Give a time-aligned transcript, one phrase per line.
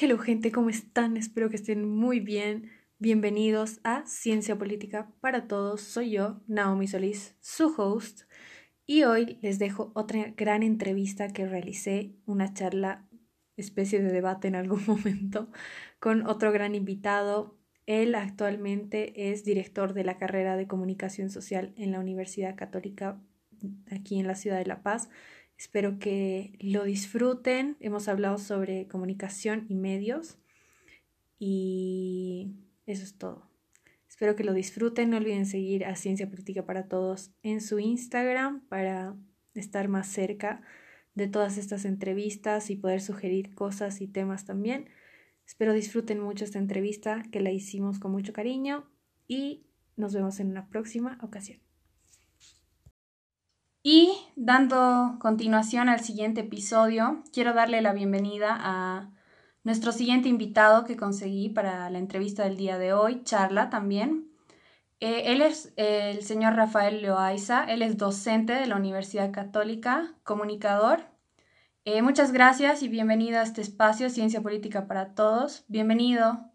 [0.00, 1.16] Hello gente, ¿cómo están?
[1.16, 2.70] Espero que estén muy bien.
[3.00, 5.80] Bienvenidos a Ciencia Política para Todos.
[5.80, 8.20] Soy yo, Naomi Solís, su host,
[8.86, 13.08] y hoy les dejo otra gran entrevista que realicé, una charla,
[13.56, 15.50] especie de debate en algún momento,
[15.98, 17.58] con otro gran invitado.
[17.86, 23.20] Él actualmente es director de la carrera de Comunicación Social en la Universidad Católica
[23.90, 25.10] aquí en la ciudad de La Paz.
[25.58, 27.76] Espero que lo disfruten.
[27.80, 30.38] Hemos hablado sobre comunicación y medios.
[31.40, 32.52] Y
[32.86, 33.48] eso es todo.
[34.08, 35.10] Espero que lo disfruten.
[35.10, 39.16] No olviden seguir a Ciencia Política para Todos en su Instagram para
[39.54, 40.62] estar más cerca
[41.14, 44.88] de todas estas entrevistas y poder sugerir cosas y temas también.
[45.44, 48.88] Espero disfruten mucho esta entrevista que la hicimos con mucho cariño
[49.26, 51.67] y nos vemos en una próxima ocasión.
[53.90, 59.10] Y dando continuación al siguiente episodio, quiero darle la bienvenida a
[59.64, 64.30] nuestro siguiente invitado que conseguí para la entrevista del día de hoy, charla también.
[65.00, 71.06] Eh, él es el señor Rafael Loaiza, él es docente de la Universidad Católica, comunicador.
[71.86, 75.64] Eh, muchas gracias y bienvenido a este espacio Ciencia Política para Todos.
[75.66, 76.52] Bienvenido.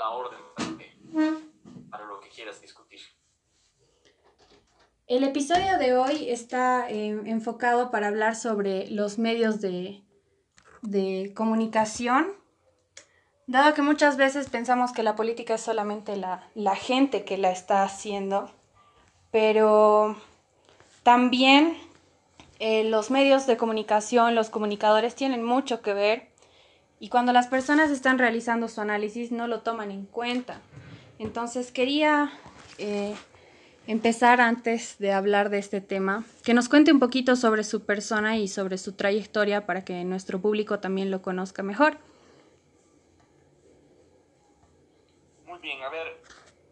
[0.00, 0.38] La orden
[1.90, 3.00] para lo que quieras discutir.
[5.06, 10.02] El episodio de hoy está eh, enfocado para hablar sobre los medios de,
[10.80, 12.28] de, comunicación,
[13.46, 17.50] dado que muchas veces pensamos que la política es solamente la, la gente que la
[17.50, 18.50] está haciendo,
[19.30, 20.16] pero
[21.02, 21.76] también
[22.58, 26.29] eh, los medios de comunicación, los comunicadores tienen mucho que ver
[27.00, 30.60] y cuando las personas están realizando su análisis no lo toman en cuenta.
[31.18, 32.30] Entonces quería
[32.76, 33.16] eh,
[33.86, 38.36] empezar antes de hablar de este tema, que nos cuente un poquito sobre su persona
[38.36, 41.96] y sobre su trayectoria para que nuestro público también lo conozca mejor.
[45.46, 46.22] Muy bien, a ver,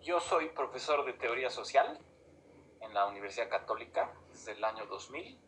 [0.03, 1.99] yo soy profesor de teoría social
[2.83, 5.39] en la Universidad Católica desde el año 2000.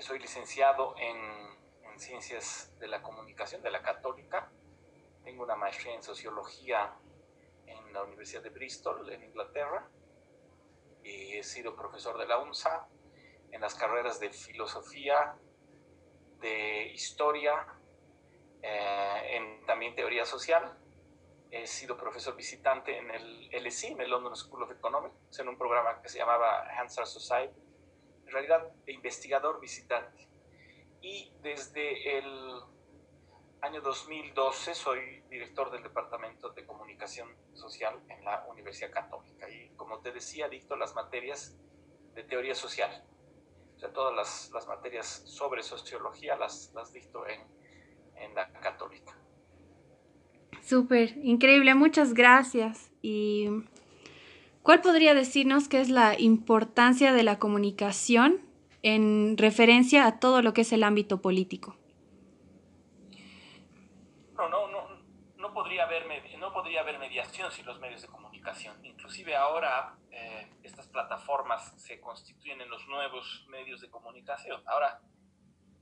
[0.00, 1.16] Soy licenciado en
[1.92, 4.50] en Ciencias de la Comunicación de la Católica.
[5.24, 6.94] Tengo una maestría en Sociología
[7.66, 9.88] en la Universidad de Bristol, en Inglaterra.
[11.04, 12.88] Y he sido profesor de la UNSA
[13.50, 15.36] en las carreras de Filosofía,
[16.40, 17.66] de Historia,
[18.62, 20.78] eh, en también Teoría Social.
[21.50, 25.58] He sido profesor visitante en el LSE, en el London School of Economics, en un
[25.58, 27.60] programa que se llamaba Hansard Society.
[28.24, 30.31] En realidad, de investigador visitante
[31.02, 32.24] y desde el
[33.60, 39.98] año 2012 soy director del Departamento de Comunicación Social en la Universidad Católica y como
[39.98, 41.56] te decía, dicto las materias
[42.14, 43.04] de teoría social.
[43.76, 47.40] O sea, todas las, las materias sobre sociología las, las dicto en,
[48.16, 49.16] en la Católica.
[50.62, 52.92] Súper, increíble, muchas gracias.
[53.02, 53.48] ¿Y
[54.62, 58.51] cuál podría decirnos qué es la importancia de la comunicación
[58.82, 61.76] en referencia a todo lo que es el ámbito político.
[64.34, 64.88] No, no, no,
[65.36, 66.04] no, podría, haber,
[66.38, 68.84] no podría haber mediación sin los medios de comunicación.
[68.84, 74.62] Inclusive ahora eh, estas plataformas se constituyen en los nuevos medios de comunicación.
[74.66, 75.00] Ahora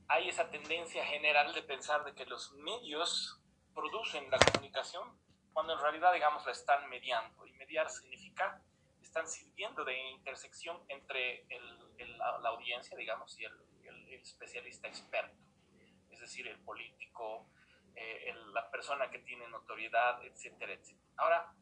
[0.07, 3.41] hay esa tendencia general de pensar de que los medios
[3.73, 5.07] producen la comunicación
[5.53, 7.47] cuando en realidad, digamos, la están mediando.
[7.47, 8.61] Y mediar significa
[9.01, 11.45] están sirviendo de intersección entre
[12.05, 13.53] la, audiencia, digamos, y el,
[14.13, 15.35] especialista experto,
[16.09, 17.49] es decir, el político,
[17.95, 21.11] eh, la persona que tiene notoriedad, etcétera, etcétera.
[21.17, 21.53] Ahora,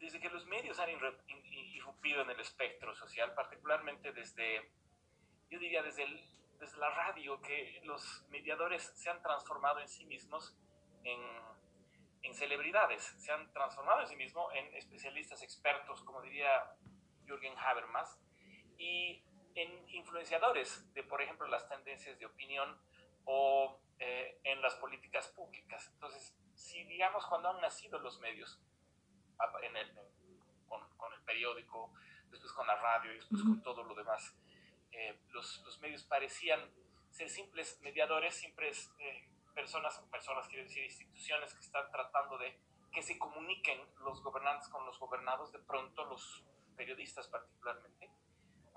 [0.00, 4.72] desde que los medios han irrumpido en el espectro social, particularmente desde,
[5.50, 6.04] yo diría, desde,
[6.58, 10.56] desde la radio, que los mediadores se han transformado en sí mismos
[11.04, 11.20] en
[12.22, 16.50] en celebridades, se han transformado en sí mismo en especialistas expertos, como diría
[17.26, 18.18] Jürgen Habermas,
[18.76, 19.22] y
[19.58, 22.80] en influenciadores de, por ejemplo, las tendencias de opinión
[23.24, 25.90] o eh, en las políticas públicas.
[25.94, 28.60] Entonces, si digamos cuando han nacido los medios,
[29.62, 29.92] en el,
[30.68, 31.92] con, el periódico,
[32.30, 34.36] después con la radio y después con todo lo demás,
[34.92, 36.60] eh, los, los, medios parecían
[37.10, 42.56] ser simples mediadores, simples eh, personas, personas quiero decir instituciones que están tratando de
[42.92, 46.44] que se comuniquen los gobernantes con los gobernados, de pronto los
[46.76, 48.08] periodistas particularmente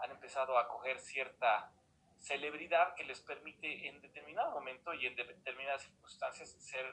[0.01, 1.71] han empezado a coger cierta
[2.19, 6.85] celebridad que les permite en determinado momento y en determinadas circunstancias ser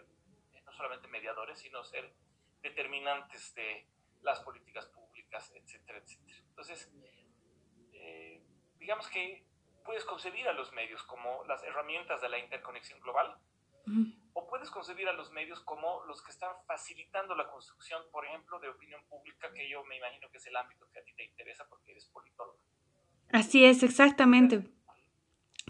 [0.54, 2.12] eh, no solamente mediadores, sino ser
[2.62, 3.86] determinantes de
[4.22, 6.38] las políticas públicas, etcétera, etcétera.
[6.48, 6.90] Entonces,
[7.92, 8.42] eh,
[8.78, 9.44] digamos que
[9.84, 13.38] puedes concebir a los medios como las herramientas de la interconexión global,
[14.34, 18.60] o puedes concebir a los medios como los que están facilitando la construcción, por ejemplo,
[18.60, 21.24] de opinión pública, que yo me imagino que es el ámbito que a ti te
[21.24, 22.58] interesa porque eres politólogo.
[23.30, 24.64] Así es, exactamente.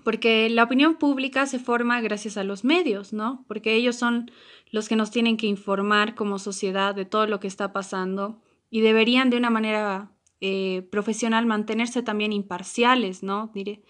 [0.04, 3.44] Porque la opinión pública se forma gracias a los medios, ¿no?
[3.48, 4.30] Porque ellos son
[4.70, 8.40] los que nos tienen que informar como sociedad de todo lo que está pasando
[8.70, 13.50] y deberían de una manera eh, profesional mantenerse también imparciales, ¿no?
[13.54, 13.82] Diré,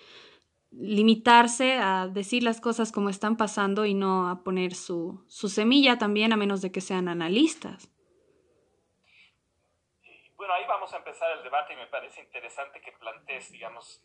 [0.70, 5.99] limitarse a decir las cosas como están pasando y no a poner su, su semilla
[5.99, 7.91] también, a menos de que sean analistas.
[10.48, 14.02] Bueno, ahí vamos a empezar el debate y me parece interesante que plantees, digamos,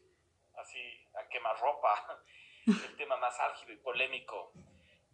[0.57, 2.21] así a quemarropa,
[2.67, 4.51] el tema más álgido y polémico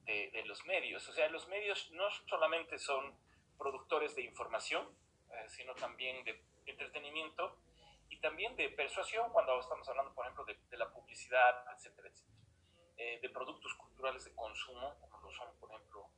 [0.06, 1.08] de, los medios.
[1.08, 3.16] O sea, los medios no solamente son
[3.60, 4.90] productores de información,
[5.32, 7.60] eh, sino también de entretenimiento
[8.10, 12.40] y también de persuasión cuando estamos hablando, por ejemplo, de, de la publicidad, etcétera, etcétera.
[12.98, 16.10] Eh, de productos culturales de consumo, como lo son, por ejemplo,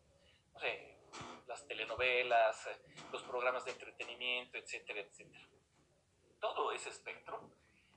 [0.54, 1.01] no sé,
[1.48, 2.82] las telenovelas, eh,
[3.12, 5.48] los programas de entretenimiento, etcétera, etcétera.
[6.40, 7.52] Todo ese espectro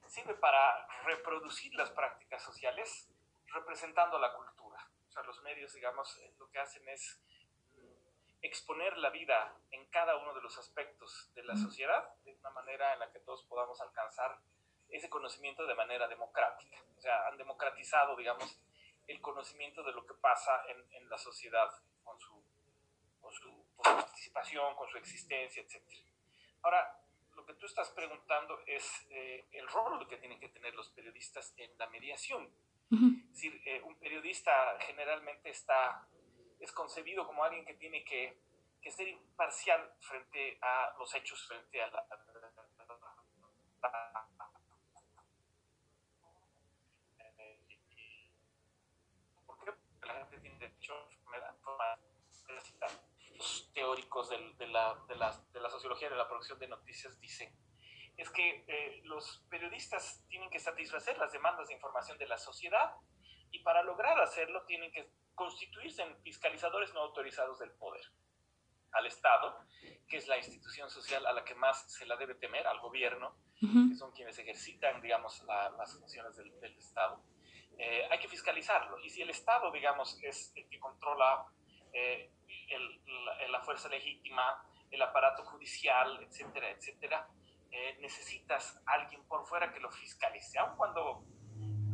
[0.07, 3.09] sirve para reproducir las prácticas sociales
[3.47, 4.89] representando la cultura.
[5.09, 7.21] O sea, los medios, digamos, lo que hacen es
[8.43, 12.93] exponer la vida en cada uno de los aspectos de la sociedad de una manera
[12.93, 14.39] en la que todos podamos alcanzar
[14.91, 16.77] ese conocimiento de manera democrática.
[16.97, 18.61] O sea, han democratizado, digamos,
[19.07, 21.71] el conocimiento de lo que pasa en, en la sociedad
[22.03, 22.34] con su,
[23.41, 25.83] con su, participación, con su existencia, etc.
[26.63, 27.01] Ahora,
[27.35, 31.53] lo que tú estás preguntando es eh, el rol que tienen que tener los periodistas
[31.57, 32.49] en la mediación.
[32.91, 36.07] Es decir, eh, un periodista generalmente está
[36.61, 38.39] es concebido como alguien que tiene que,
[38.81, 42.07] que ser imparcial frente a los hechos, frente a la...
[49.45, 49.73] ¿Por qué?
[49.73, 50.95] Porque la gente tiene derecho
[51.75, 51.99] a
[53.95, 57.55] teóricos de, la, de, la, de, la, sociología de la producción de noticias dicen
[58.17, 62.93] es que eh, los periodistas tienen que satisfacer las demandas de información de la sociedad
[63.51, 68.05] y para lograr hacerlo tienen que constituirse en fiscalizadores no autorizados del poder
[68.93, 69.59] al Estado,
[70.07, 73.37] que es la institución social a la que más se la debe temer, al gobierno,
[73.59, 77.21] que son quienes ejercitan, digamos, las funciones del, del Estado.
[77.77, 79.01] Eh, hay que fiscalizarlo.
[79.01, 81.45] Y si el Estado, digamos, es el que controla
[81.95, 82.31] eh,
[82.69, 87.29] el, la, la, fuerza legítima, el aparato judicial, etcétera, etcétera,
[87.71, 90.59] eh, necesitas a alguien por fuera que lo fiscalice.
[90.59, 91.25] Aun cuando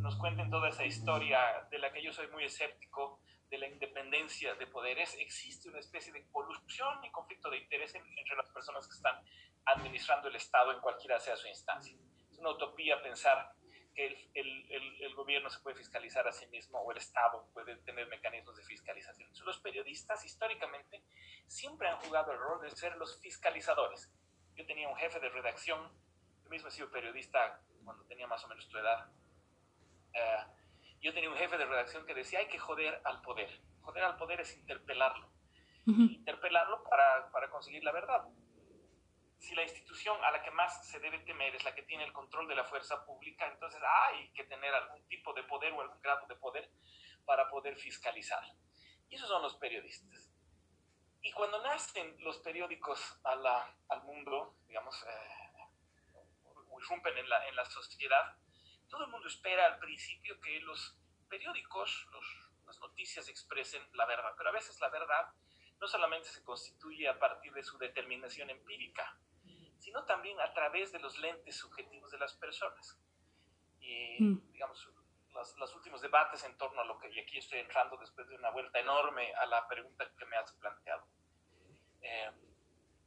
[0.01, 3.21] nos cuenten toda esa historia de la que yo soy muy escéptico,
[3.51, 8.35] de la independencia de poderes, existe una especie de colusión y conflicto de interés entre
[8.37, 9.21] las personas que están
[9.65, 11.97] administrando el Estado en cualquiera sea su instancia.
[12.31, 13.53] Es una utopía pensar
[13.95, 18.07] el, el, el, gobierno se puede fiscalizar a sí mismo o el Estado puede tener
[18.07, 19.29] mecanismos de fiscalización.
[19.45, 21.03] Los periodistas históricamente
[21.47, 24.11] siempre han jugado el rol de ser los fiscalizadores.
[24.55, 25.91] Yo tenía un jefe de redacción,
[26.43, 29.09] yo mismo he sido periodista cuando tenía más o menos tu edad.
[30.13, 30.51] Uh,
[31.01, 33.49] yo tenía un jefe de redacción que decía, hay que joder al poder.
[33.81, 35.27] Joder al poder es interpelarlo.
[35.87, 36.11] Uh -huh.
[36.11, 38.23] Interpelarlo para, para conseguir la verdad.
[39.41, 42.13] Si la institución a la que más se debe temer es la que tiene el
[42.13, 45.99] control de la fuerza pública, entonces hay que tener algún tipo de poder o algún
[45.99, 46.71] grado de poder
[47.25, 48.43] para poder fiscalizar.
[49.09, 50.31] Y esos son los periodistas.
[51.23, 55.51] Y cuando nacen los periódicos a la, al mundo, digamos, eh,
[56.79, 58.37] irrumpen en la, en la sociedad,
[58.89, 62.25] todo el mundo espera al principio que los periódicos, los,
[62.67, 65.33] las noticias expresen la verdad, pero a veces la verdad
[65.79, 69.17] no solamente se constituye a partir de su determinación empírica,
[69.81, 72.99] sino también a través de los lentes subjetivos de las personas.
[73.79, 74.51] Y, mm.
[74.53, 74.89] digamos,
[75.33, 78.35] los, los, últimos debates en torno a lo que, y aquí estoy entrando después de
[78.35, 81.07] una vuelta enorme a la pregunta que me has planteado.
[82.01, 82.31] Eh,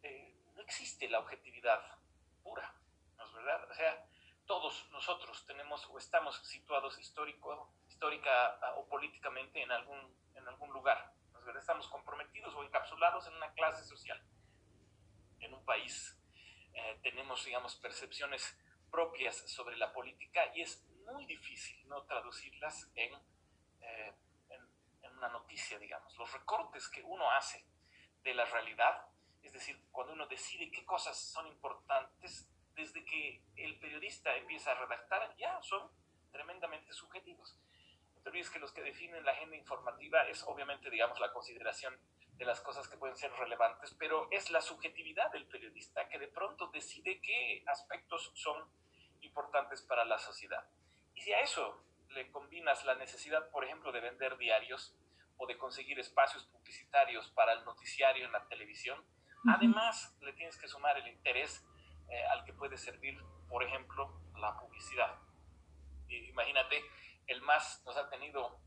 [0.02, 1.80] eh, no existe la objetividad
[2.42, 2.74] pura,
[3.18, 3.70] ¿no es verdad?
[3.70, 4.06] O sea,
[4.44, 10.00] todos nosotros tenemos o estamos situados histórico, histórica o políticamente en algún,
[10.34, 11.12] en algún lugar.
[11.56, 14.20] Estamos comprometidos o encapsulados en una clase social,
[15.38, 16.18] en un país.
[16.74, 16.98] Eh,
[17.34, 18.56] tenemos, digamos, percepciones
[18.90, 23.12] propias sobre la política y es muy difícil no traducirlas en,
[23.80, 24.12] eh,
[24.50, 24.60] en,
[25.02, 26.16] en una noticia, digamos.
[26.16, 27.64] Los recortes que uno hace
[28.22, 29.08] de la realidad,
[29.42, 34.74] es decir, cuando uno decide qué cosas son importantes, desde que el periodista empieza a
[34.74, 35.90] redactar, ya son
[36.30, 37.56] tremendamente subjetivos.
[38.24, 41.98] Olvides que los que definen la agenda informativa es obviamente, digamos, la consideración
[42.36, 46.28] de las cosas que pueden ser relevantes, pero es la subjetividad del periodista que de
[46.28, 48.68] pronto decide qué aspectos son
[49.20, 50.66] importantes para la sociedad.
[51.14, 54.96] Y si a eso le combinas la necesidad, por ejemplo, de vender diarios
[55.36, 59.04] o de conseguir espacios publicitarios para el noticiario en la televisión,
[59.48, 61.64] además le tienes que sumar el interés
[62.08, 65.18] eh, al que puede servir, por ejemplo, la publicidad.
[66.08, 66.82] imagínate,
[67.26, 68.60] el MAS nos ha tenido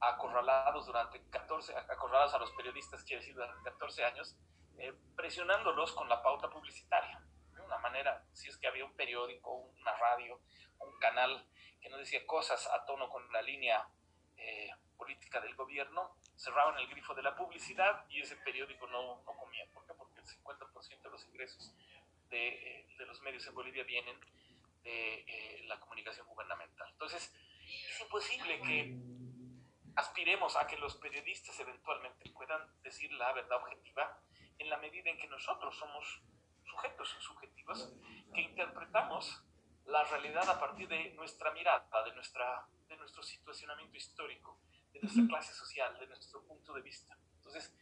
[0.00, 4.36] acorralados durante 14, acorralados a los periodistas, quiere decir, durante 14 años,
[4.78, 7.20] eh, presionándolos con la pauta publicitaria.
[7.52, 10.40] De una manera, si es que había un periódico, una radio,
[10.78, 11.44] un canal
[11.80, 13.88] que no decía cosas a tono con la línea
[14.36, 19.36] eh, política del gobierno, cerraban el grifo de la publicidad y ese periódico no, no
[19.36, 19.66] comía.
[19.72, 19.94] ¿Por qué?
[19.94, 21.74] Porque el 50% de los ingresos
[22.30, 24.18] de, eh, de, los medios en Bolivia vienen
[24.84, 26.88] de la comunicación gubernamental.
[26.90, 27.34] Entonces,
[27.66, 28.94] es imposible que
[29.98, 34.20] aspiremos a que los periodistas eventualmente puedan decir la verdad objetiva
[34.56, 36.22] en la medida en que nosotros somos
[36.64, 37.92] sujetos subjetivos
[38.32, 39.42] que interpretamos
[39.86, 44.60] la realidad a partir de nuestra mirada, de, nuestra, de nuestro situacionamiento histórico,
[44.92, 47.18] de nuestra clase social, de nuestro punto de vista.
[47.38, 47.74] Entonces,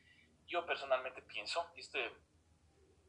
[0.47, 2.13] yo personalmente pienso, y este,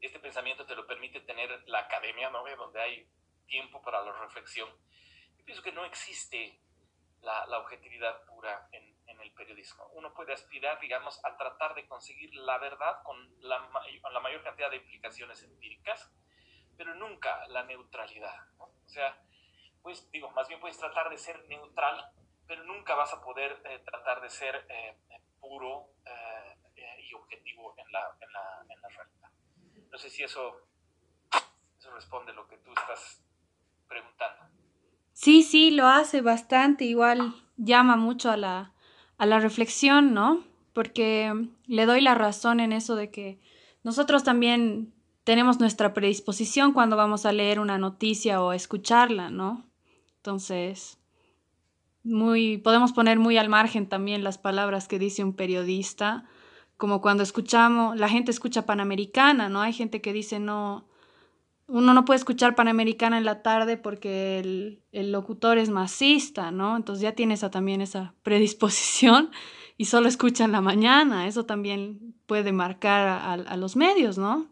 [0.02, 2.44] este pensamiento te lo permite tener la academia, ¿no?
[2.58, 3.10] donde hay
[3.46, 4.70] tiempo para la reflexión,
[5.38, 6.60] yo pienso que no existe
[7.22, 8.97] la, la objetividad pura en,
[9.38, 9.88] periodismo.
[9.94, 13.60] Uno puede aspirar, digamos, a tratar de conseguir la verdad con la,
[14.20, 16.12] mayor cantidad de implicaciones empíricas,
[16.76, 18.36] pero nunca la neutralidad.
[18.58, 19.18] O sea,
[19.82, 22.12] pues digo, más bien puedes tratar de ser neutral,
[22.48, 24.98] pero nunca vas a poder eh, tratar de ser eh,
[25.40, 29.32] puro eh, y objetivo en la, en, la, en la, realidad.
[29.92, 30.68] No sé si eso,
[31.78, 33.24] eso responde lo que tú estás
[33.88, 34.46] preguntando.
[35.14, 38.74] Sí, sí, lo hace bastante, igual llama mucho a la,
[39.18, 40.44] a la reflexión, ¿no?
[40.74, 43.40] Porque le doy la razón en eso de que
[43.84, 44.94] nosotros también
[45.24, 49.66] tenemos nuestra predisposición cuando vamos a leer una noticia o escucharla, ¿no?
[50.18, 51.00] Entonces,
[52.04, 56.26] muy, podemos poner muy al margen también las palabras que dice un periodista,
[56.78, 59.62] como cuando escuchamos, la gente escucha Panamericana, ¿no?
[59.62, 60.88] Hay gente que dice, no,
[61.68, 66.78] uno no puede escuchar Panamericana en la tarde porque el, el, locutor es masista, ¿no?
[66.78, 69.32] Entonces ya tiene también esa predisposición
[69.76, 71.28] y solo escucha en la mañana.
[71.28, 74.48] Eso también puede marcar a, a, los medios, ¿no?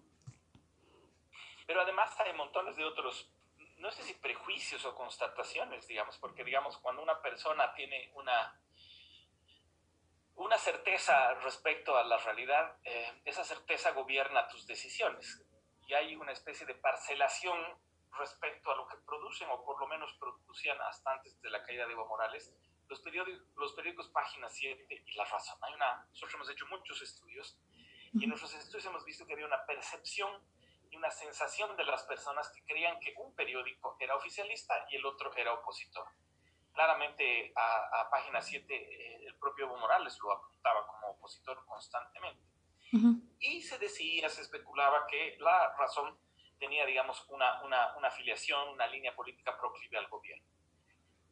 [1.66, 3.32] Pero además hay montones de otros,
[3.78, 8.60] no sé si prejuicios o constataciones, digamos, porque digamos, cuando una persona tiene una,
[10.36, 15.45] una certeza respecto a la realidad, eh, esa certeza gobierna tus decisiones
[15.88, 17.58] y hay una especie de parcelación
[18.18, 21.86] respecto a lo que producen, o por lo menos producían hasta antes de la caída
[21.86, 22.54] de Evo Morales,
[22.88, 25.58] los periódicos, los periódicos Página 7 y La Razón.
[25.62, 27.60] Hay una, nosotros hemos hecho muchos estudios
[28.14, 30.32] y en nuestros estudios hemos visto que había una percepción
[30.90, 35.06] y una sensación de las personas que creían que un periódico era oficialista y el
[35.06, 36.08] otro era opositor.
[36.74, 42.55] Claramente a, a Página 7 eh, el propio Evo Morales lo apuntaba como opositor constantemente.
[43.40, 46.18] Y se decía, se especulaba que la razón
[46.58, 50.46] tenía, digamos, una, una, una afiliación, una línea política proclive al gobierno.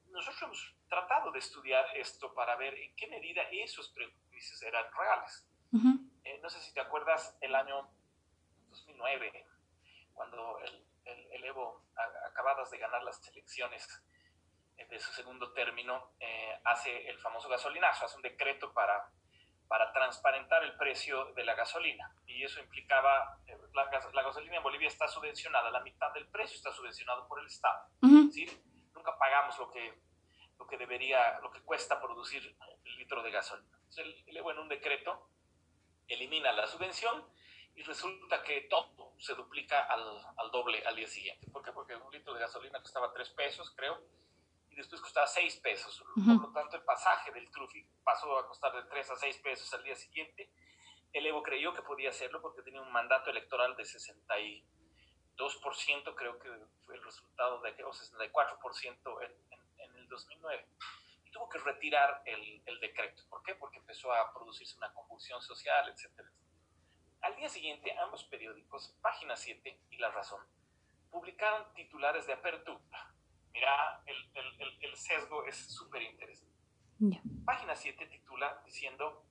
[0.07, 5.47] Nosotros hemos tratado de estudiar esto para ver en qué medida esos prejuicios eran reales.
[6.23, 7.89] Eh, no sé si te acuerdas el año
[8.69, 9.47] 2009,
[10.13, 11.83] cuando el, el, Evo,
[12.29, 13.87] acabadas de ganar las elecciones
[14.77, 19.09] eh, de su segundo término, eh, hace el famoso gasolinazo, hace un decreto para
[19.73, 22.15] para transparentar el precio de la gasolina.
[22.27, 26.57] Y eso implicaba, eh, la, la, gasolina en Bolivia está subvencionada, la mitad del precio
[26.57, 27.89] está subvencionado por el Estado.
[28.01, 29.99] Nunca pagamos lo que,
[30.59, 33.75] lo que debería, lo que cuesta producir el litro de gasolina.
[33.89, 35.27] Entonces, el, en un decreto
[36.07, 37.25] elimina la subvención
[37.73, 40.03] y resulta que todo se duplica al,
[40.37, 41.49] al doble al día siguiente.
[41.49, 41.71] ¿Por qué?
[41.71, 43.99] Porque un litro de gasolina costaba 3 pesos, creo,
[44.73, 46.01] y después costaba 6 pesos.
[46.15, 49.71] Por lo tanto, el pasaje del Trufi pasó a costar de 3 a 6 pesos
[49.73, 50.51] al día siguiente.
[51.11, 56.49] El Evo creyó que podía hacerlo porque tenía un mandato electoral de 62%, creo que
[56.85, 59.31] fue el resultado de, o 64% en,
[59.77, 60.67] en, el 2009.
[61.25, 63.21] Y tuvo que retirar el, el, decreto.
[63.29, 63.53] ¿Por qué?
[63.53, 66.19] Porque empezó a producirse una convulsión social, etc.
[67.21, 70.43] Al día siguiente, ambos periódicos, Página 7 y La Razón,
[71.11, 73.12] publicaron titulares de apertura
[73.53, 76.53] Mira, el, el, el sesgo es súper interesante.
[77.45, 79.25] Página 7 titula diciendo,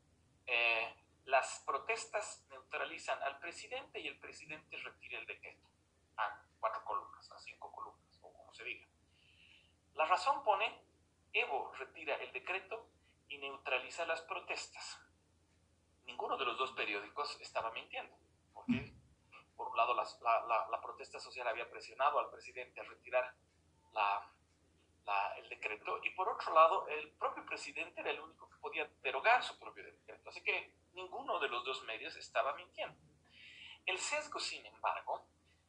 [0.47, 5.69] eh, las protestas neutralizan al presidente y el presidente retira el decreto.
[6.17, 8.87] A cuatro columnas, a cinco columnas, o como se diga.
[9.95, 10.83] La razón pone,
[11.33, 12.91] Evo retira el decreto
[13.29, 15.01] y neutraliza las protestas.
[16.05, 18.15] Ninguno de los dos periódicos estaba mintiendo,
[18.53, 18.93] porque
[19.57, 23.35] por un lado la, la, la protesta social había presionado al presidente a retirar
[25.37, 29.43] el decreto y por otro lado el propio presidente era el único que podía derogar
[29.43, 30.31] su propio decreto.
[30.31, 32.99] Así que ninguno de los dos medios estaba mintiendo.
[33.85, 35.27] El sesgo, sin embargo,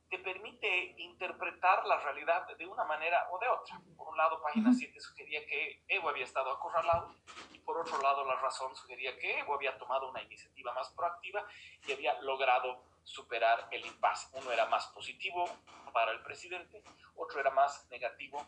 [0.10, 3.82] te permite interpretar la realidad de una manera o de otra.
[3.98, 7.15] Por un lado, página 7 sugería que Evo había estado acorralado
[7.51, 11.44] y por otro lado, la razón sugería que Evo había tomado una iniciativa más proactiva
[11.88, 14.29] y había logrado superar el impasse.
[14.33, 15.45] Uno era más positivo
[15.93, 16.83] para el presidente,
[17.15, 18.45] otro era más negativo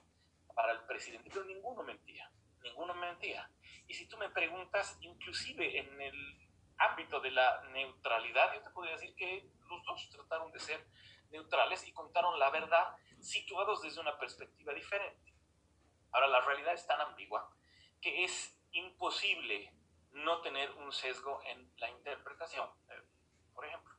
[0.53, 2.31] para el presidente, pero ninguno mentía,
[2.63, 3.49] ninguno mentía.
[3.87, 8.93] Y si tú me preguntas, inclusive en el ámbito de la neutralidad, yo te podría
[8.93, 10.85] decir que los dos trataron de ser
[11.29, 15.33] neutrales y contaron la verdad situados desde una perspectiva diferente.
[16.11, 17.53] Ahora, la realidad es tan ambigua
[18.01, 19.73] que es imposible
[20.11, 22.69] no tener un sesgo en la interpretación.
[22.89, 23.01] Eh,
[23.53, 23.94] por ejemplo,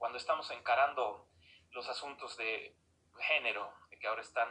[0.00, 1.28] cuando estamos encarando
[1.72, 2.74] los asuntos de
[3.18, 4.48] género, que ahora, están,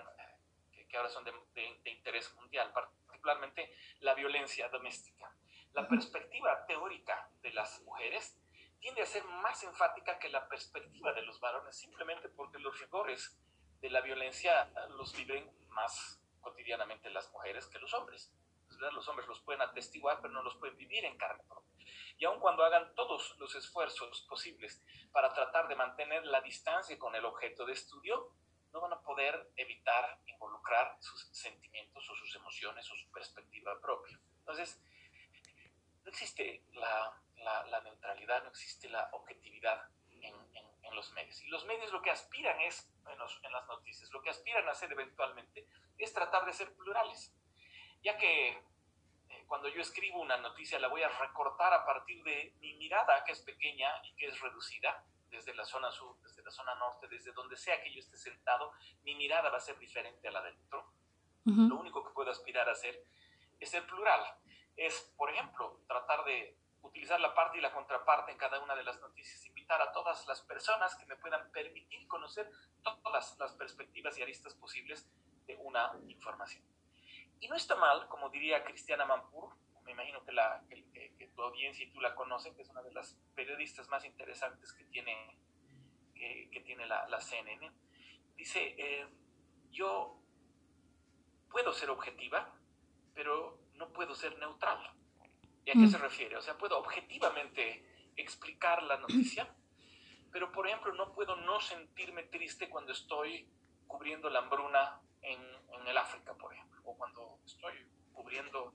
[0.72, 5.36] que, ahora son de, de interés mundial, particularmente la violencia doméstica,
[5.74, 8.38] la perspectiva teórica de las mujeres
[8.80, 13.36] tiende a ser más enfática que la perspectiva de los varones, simplemente porque los rigores
[13.82, 18.32] de la violencia los viven más cotidianamente las mujeres que los hombres.
[18.80, 21.86] Los hombres los pueden atestiguar, pero no los pueden vivir en carne propia.
[22.18, 27.16] Y aun cuando hagan todos los esfuerzos posibles para tratar de mantener la distancia con
[27.16, 28.34] el objeto de estudio,
[28.72, 34.20] no van a poder evitar involucrar sus sentimientos o sus emociones o su perspectiva propia.
[34.40, 34.80] Entonces,
[36.04, 41.42] no existe la la, neutralidad, no existe la objetividad en, en, los medios.
[41.44, 44.92] Y los medios lo que aspiran es, en, las noticias, lo que aspiran a hacer
[44.92, 45.68] eventualmente
[45.98, 47.34] es tratar de ser plurales.
[48.02, 52.56] Ya que eh, cuando yo escribo una noticia la voy a recortar a partir de
[52.60, 56.52] mi mirada, que es pequeña y que es reducida, desde la zona sur, desde la
[56.52, 60.28] zona norte, desde donde sea que yo esté sentado, mi mirada va a ser diferente
[60.28, 60.92] a la del otro.
[61.46, 63.04] Lo único que puedo aspirar a hacer
[63.60, 64.22] es ser plural.
[64.76, 68.84] Es, por ejemplo, tratar de utilizar la parte y la contraparte en cada una de
[68.84, 72.52] las noticias, invitar a todas las personas que me puedan permitir conocer
[72.84, 75.10] todas las, perspectivas y aristas posibles
[75.48, 76.64] de una información.
[77.40, 80.62] Y no está mal, como diría Cristiana Mampur, me imagino que, la,
[81.36, 84.84] tu audiencia y tú la conocen, que es una de las periodistas más interesantes que
[84.86, 85.38] tiene,
[86.14, 87.72] que, tiene la, la, CNN,
[88.36, 89.08] dice, eh,
[89.72, 90.20] yo
[91.50, 92.54] puedo ser objetiva,
[93.14, 94.80] pero no puedo ser neutral.
[95.66, 95.90] ¿Y a qué mm.
[95.90, 96.38] se refiere?
[96.38, 99.48] O sea, puedo objetivamente explicar la noticia,
[100.32, 103.50] pero por ejemplo no puedo no sentirme triste cuando estoy
[103.88, 107.74] cubriendo la hambruna en, en el África, por ejemplo, o cuando estoy
[108.14, 108.74] cubriendo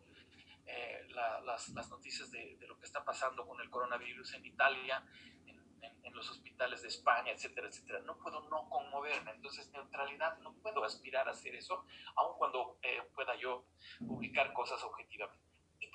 [0.66, 5.04] eh, las, las, noticias de, de, lo que está pasando con el coronavirus en Italia,
[5.46, 8.00] en, en, los hospitales de España, etcétera, etcétera.
[8.00, 11.84] No puedo no conmoverme, entonces neutralidad, no puedo aspirar a hacer eso,
[12.16, 13.66] aun cuando eh, pueda yo
[13.98, 15.44] publicar cosas objetivamente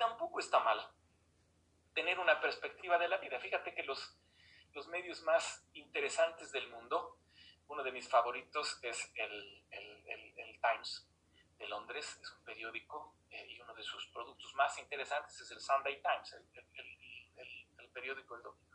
[0.00, 0.80] tampoco está mal
[1.94, 3.38] tener una perspectiva de la vida.
[3.38, 4.18] Fíjate que los,
[4.72, 7.18] los medios más interesantes del mundo,
[7.68, 11.09] uno de mis favoritos es el, el, el, Times
[11.60, 15.60] de Londres, es un periódico eh, y uno de sus productos más interesantes es el
[15.60, 18.66] Sunday Times, el, periódico del domingo.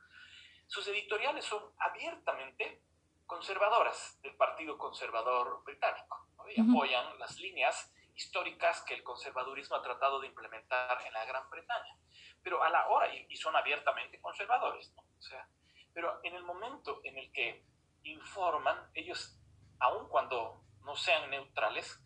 [0.67, 2.83] Sus editoriales son abiertamente
[3.25, 10.19] conservadoras del Partido Conservador Británico y apoyan las líneas históricas que el conservadurismo ha tratado
[10.19, 11.97] de implementar en la Gran Bretaña.
[12.43, 15.01] Pero a la hora, y, son abiertamente conservadores, ¿no?
[15.17, 15.47] O sea,
[15.93, 17.65] pero en el momento en el que
[18.03, 19.39] informan, ellos,
[19.79, 21.99] aun cuando no sean neutrales,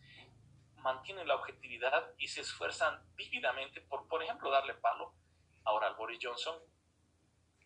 [0.82, 5.14] mantienen la objetividad y se esfuerzan vívidamente por, por ejemplo, darle palo
[5.64, 6.58] ahora al Boris Johnson,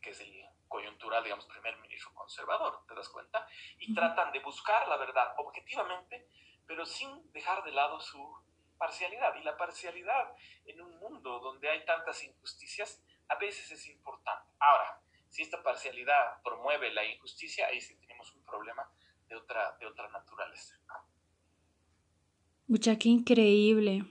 [0.01, 3.47] que es el coyuntural, digamos, primer ministro conservador, ¿te das cuenta?
[3.79, 6.29] Y tratan de buscar la verdad objetivamente
[6.67, 8.43] pero sin dejar de lado su
[8.79, 9.35] parcialidad.
[9.37, 14.53] Y la parcialidad en un mundo donde hay tantas injusticias a veces es importante.
[14.59, 15.01] Ahora,
[15.31, 18.89] si esta parcialidad promueve la injusticia, ahí sí tenemos un problema
[19.27, 20.79] de otra, de otra naturaleza.
[22.67, 24.05] Mucha, qué increíble.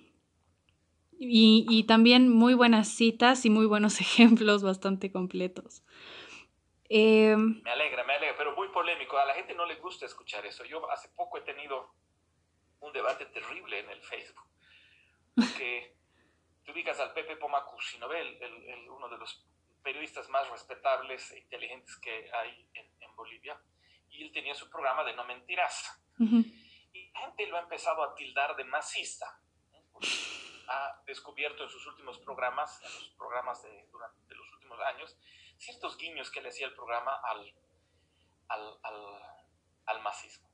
[1.19, 5.83] Y, y, también muy buenas citas y muy buenos ejemplos bastante completos.
[6.89, 9.17] Eh, me alegra, me alegra, pero muy polémico.
[9.17, 10.63] A la gente no le gusta escuchar eso.
[10.65, 11.93] Yo hace poco he tenido
[12.81, 14.45] un debate terrible en el Facebook.
[15.35, 15.95] Porque
[16.63, 19.45] tú ubicas al Pepe Pomacus, ¿no el, el, uno de los
[19.81, 23.57] periodistas más respetables e inteligentes que hay en, Bolivia,
[24.09, 26.03] y él tenía su programa de No Mentiras.
[26.19, 26.62] Y la
[27.13, 29.39] gente lo ha empezado a tildar de masista.
[30.67, 35.17] Ha descubierto en sus últimos programas, en los programas de, durante los últimos años,
[35.58, 37.54] ciertos guiños que le hacía el programa al,
[38.47, 39.21] al, al,
[39.86, 40.54] al masismo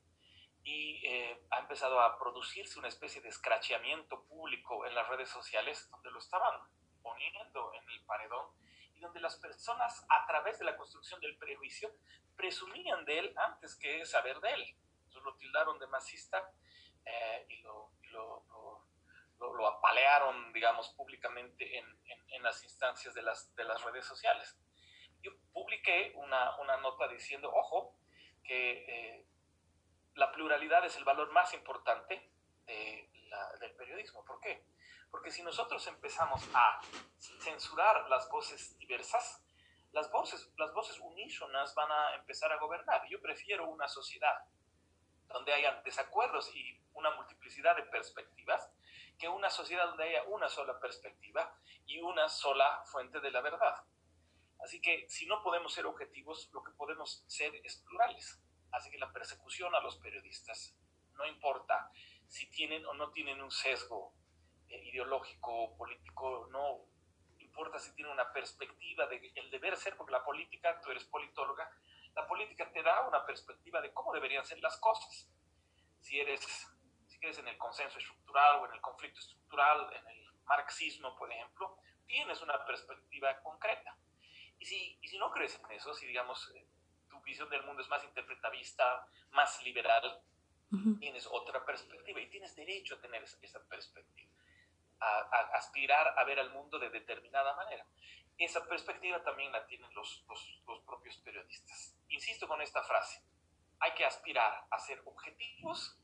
[0.63, 5.89] y eh, ha empezado a producirse una especie de escracheamiento público en las redes sociales
[5.89, 6.59] donde lo estaban
[7.01, 8.47] poniendo en el paredón
[8.93, 11.91] y donde las personas a través de la construcción del prejuicio
[12.35, 14.75] presumían de él antes que saber de él.
[15.19, 16.51] Entonces lo tildaron de masista
[17.05, 18.45] eh, y lo, lo,
[19.39, 21.85] lo, apalearon, digamos, públicamente en,
[22.29, 24.57] en, las instancias de las, de las redes sociales.
[25.21, 27.97] Yo publiqué una, una nota diciendo, ojo,
[28.43, 29.25] que eh,
[30.15, 32.31] la pluralidad es el valor más importante
[33.59, 34.23] del periodismo.
[34.23, 34.63] ¿Por qué?
[35.09, 36.79] Porque si nosotros empezamos a
[37.17, 39.43] censurar las voces diversas,
[39.91, 43.01] las voces, las voces unísonas van a empezar a gobernar.
[43.09, 44.35] Yo prefiero una sociedad
[45.29, 48.69] donde haya desacuerdos y una multiplicidad de perspectivas
[49.17, 51.53] que una sociedad donde haya una sola perspectiva
[51.85, 53.83] y una sola fuente de la verdad.
[54.59, 58.41] Así que si no podemos ser objetivos, lo que podemos ser es plurales.
[58.71, 60.75] Así que la persecución a los periodistas,
[61.13, 61.91] no importa
[62.27, 64.13] si tienen o no tienen un sesgo
[64.67, 66.85] eh, ideológico político, no
[67.39, 71.69] importa si tienen una perspectiva de el deber ser, porque la política, tú eres politóloga,
[72.15, 75.29] la política te da una perspectiva de cómo deberían ser las cosas.
[75.99, 76.41] Si eres,
[77.07, 81.31] si crees en el consenso estructural o en el conflicto estructural, en el marxismo, por
[81.31, 83.95] ejemplo, tienes una perspectiva concreta.
[84.57, 86.67] Y si, y si no crees en eso, si digamos eh,
[87.09, 90.21] tu visión del mundo es más interpretavista, más liberal,
[90.99, 94.31] tienes otra perspectiva y tienes derecho a tener esa, perspectiva,
[94.99, 97.87] a, aspirar a ver al mundo de determinada manera.
[98.39, 101.97] Esa perspectiva también la tienen los, los, propios periodistas.
[102.07, 103.21] Insisto con esta frase,
[103.79, 105.99] hay que aspirar a ser objetivos,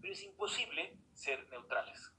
[0.00, 2.12] pero es imposible ser neutrales.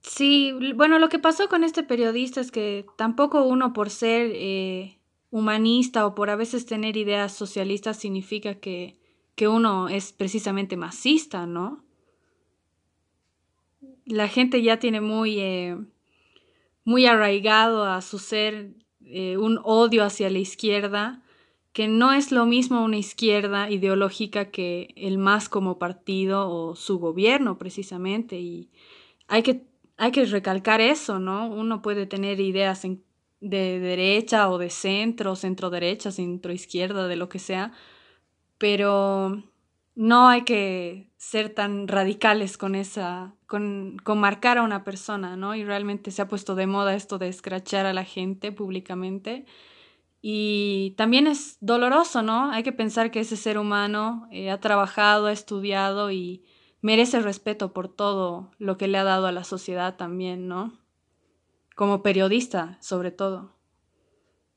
[0.00, 4.98] Sí, bueno, lo que pasó con este periodista es que tampoco uno por ser eh,
[5.30, 8.98] humanista o por a veces tener ideas socialistas significa que,
[9.34, 11.84] que uno es precisamente masista, ¿no?
[14.06, 15.76] La gente ya tiene muy, eh,
[16.86, 18.70] muy arraigado a su ser
[19.04, 21.22] eh, un odio hacia la izquierda,
[21.72, 26.98] que no es lo mismo una izquierda ideológica que el MAS como partido o su
[26.98, 28.38] gobierno precisamente.
[28.38, 28.70] Y
[29.26, 29.66] hay que
[29.98, 31.48] hay que recalcar eso, ¿no?
[31.48, 32.82] Uno puede tener ideas
[33.40, 37.72] de derecha o de centro, centro derecha, centro izquierda, de lo que sea,
[38.58, 39.42] pero
[39.96, 45.54] no hay que ser tan radicales con esa, con, con, marcar a una persona, ¿no?
[45.54, 49.46] Y realmente se ha puesto de moda esto de escrachar a la gente públicamente.
[50.20, 52.50] Y también es doloroso, ¿no?
[52.52, 56.44] Hay que pensar que ese ser humano eh, ha trabajado, ha estudiado y
[56.82, 60.78] merece respeto por todo lo que le ha dado a la sociedad también, ¿no?
[61.74, 63.54] Como periodista, sobre todo.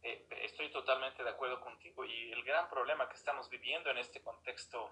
[0.04, 4.22] Eh, estoy totalmente de acuerdo contigo y el gran problema que estamos viviendo en este
[4.22, 4.90] contexto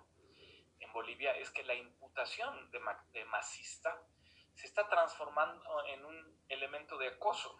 [0.97, 2.79] Bolivia es que la imputación de,
[3.13, 4.01] de masista
[4.55, 7.55] se está transformando en un elemento de acoso.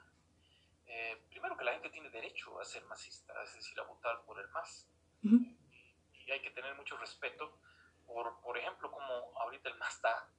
[0.88, 4.39] Eh, primero que la gente tiene derecho a ser masista, es decir, a votar por
[4.39, 4.89] el MAS.
[5.21, 7.60] y hay que tener mucho respeto
[8.08, 10.32] por, por ejemplo, como ahorita el MAS está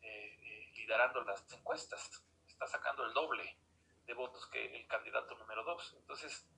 [0.00, 3.58] eh, eh, liderando las encuestas, está sacando el doble
[4.06, 5.94] de votos que el candidato número dos.
[5.98, 6.48] Entonces,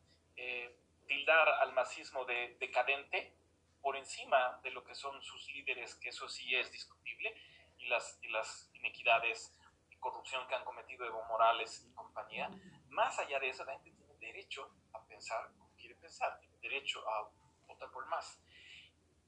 [1.08, 3.34] tildar al masismo de decadente
[3.82, 7.34] por encima de lo que son sus líderes, que eso sí es discutible,
[7.78, 9.56] y las, y las inequidades
[9.90, 12.50] y corrupción que han cometido Evo Morales y compañía,
[12.88, 17.02] más allá de eso, la gente tiene derecho a pensar como quiere pensar, tiene derecho
[17.08, 17.30] a
[17.66, 18.40] votar por MAS.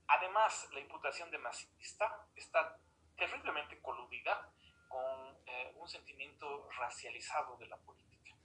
[0.09, 2.79] Además, la imputación de masista está
[3.17, 4.53] terriblemente coludida
[4.89, 8.37] con eh, un sentimiento racializado de la política.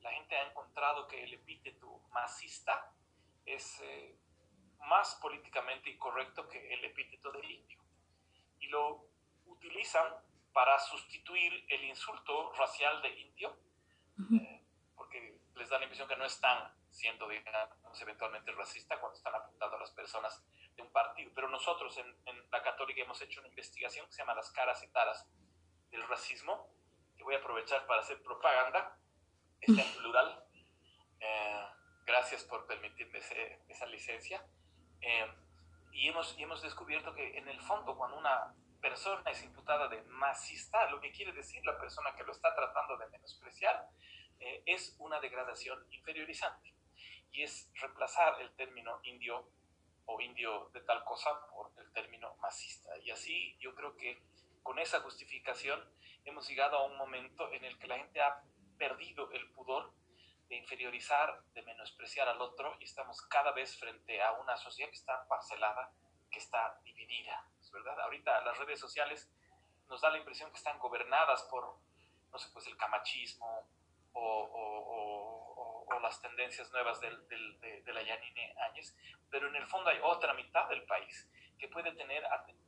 [0.00, 2.92] La gente ha encontrado que el epíteto masista
[3.46, 4.18] es eh,
[4.86, 7.80] más políticamente incorrecto que el epíteto de indio.
[8.60, 9.06] Y lo
[9.46, 10.06] utilizan
[10.52, 13.56] para sustituir el insulto racial de indio,
[14.32, 14.64] eh,
[14.96, 19.76] porque les da la impresión que no están siendo, digamos, eventualmente racista cuando están apuntando
[19.76, 20.42] a las personas
[20.74, 21.30] de un partido.
[21.34, 24.88] Pero nosotros en, la Católica hemos hecho una investigación que se llama Las caras y
[24.88, 25.26] taras
[25.90, 26.72] del racismo,
[27.16, 28.98] que voy a aprovechar para hacer propaganda,
[29.60, 30.44] está en plural.
[31.20, 31.66] Eh,
[32.06, 33.18] gracias por permitirme
[33.68, 34.40] esa licencia.
[35.00, 35.26] Eh,
[35.92, 40.02] y hemos, y hemos descubierto que en el fondo cuando una persona es imputada de
[40.04, 43.88] masista, lo que quiere decir la persona que lo está tratando de menospreciar,
[44.38, 46.74] eh, es una degradación inferiorizante
[47.32, 49.50] y es reemplazar el término indio
[50.06, 52.96] o indio de tal cosa por el término masista.
[52.98, 54.22] Y así yo creo que
[54.62, 55.82] con esa justificación
[56.24, 58.42] hemos llegado a un momento en el que la gente ha
[58.78, 59.92] perdido el pudor
[60.48, 64.96] de inferiorizar, de menospreciar al otro y estamos cada vez frente a una sociedad que
[64.96, 65.92] está parcelada,
[66.30, 67.44] que está dividida.
[67.72, 68.00] verdad?
[68.00, 69.30] Ahorita las redes sociales
[69.88, 71.78] nos da la impresión que están gobernadas por,
[72.30, 73.68] no sé, pues el camachismo
[74.12, 78.96] o, las tendencias nuevas del, de, la Yanine Áñez,
[79.28, 82.22] pero en el fondo hay otra mitad del país que puede tener,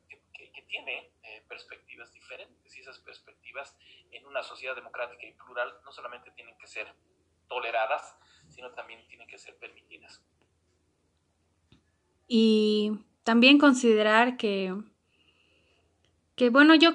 [0.09, 3.75] que, que, tiene eh, perspectivas diferentes y esas perspectivas
[4.11, 6.93] en una sociedad democrática y plural no solamente tienen que ser
[7.51, 8.15] toleradas,
[8.47, 10.23] sino también tienen que ser permitidas.
[12.29, 14.73] Y también considerar que,
[16.35, 16.93] que bueno, yo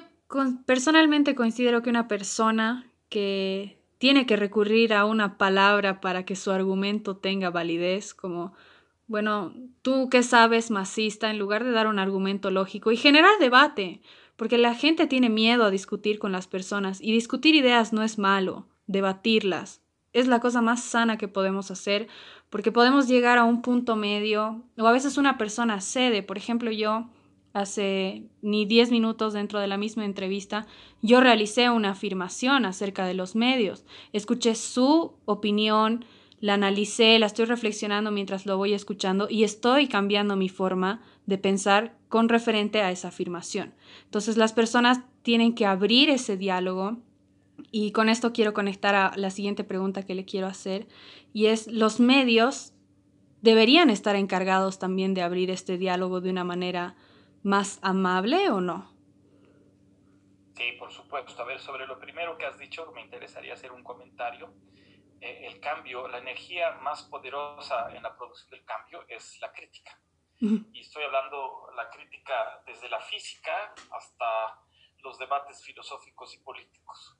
[0.65, 6.49] personalmente considero que una persona que tiene que recurrir a una palabra para que su
[6.49, 8.53] argumento tenga validez, como,
[9.05, 14.01] bueno, tú que sabes masista, en lugar de dar un argumento lógico y generar debate,
[14.35, 18.17] porque la gente tiene miedo a discutir con las personas y discutir ideas no es
[18.17, 19.81] malo, debatirlas
[20.19, 22.07] es la cosa más sana que podemos hacer,
[22.49, 26.71] porque podemos llegar a un punto medio, o a veces una persona cede, por ejemplo
[26.71, 27.09] yo
[27.53, 30.67] hace ni 10 minutos dentro de la misma entrevista,
[31.01, 36.05] yo realicé una afirmación acerca de los medios, escuché su opinión,
[36.39, 41.39] la analicé, la estoy reflexionando mientras lo voy escuchando y estoy cambiando mi forma de
[41.39, 43.73] pensar con referente a esa afirmación.
[44.05, 46.97] Entonces las personas tienen que abrir ese diálogo
[47.71, 50.87] y con esto quiero conectar a la siguiente pregunta que le quiero hacer,
[51.33, 52.73] y es, ¿los medios
[53.41, 56.95] deberían estar encargados también de abrir este diálogo de una manera
[57.43, 58.91] más amable o no?
[60.55, 61.43] Sí, por supuesto.
[61.43, 64.51] A ver, sobre lo primero que has dicho, me interesaría hacer un comentario.
[65.21, 69.99] Eh, el cambio, la energía más poderosa en la producción del cambio es la crítica.
[70.39, 74.61] Y estoy hablando la crítica desde la física hasta
[74.99, 77.16] los debates filosóficos y políticos.